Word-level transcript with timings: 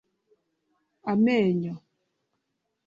amenyo 1.11 1.73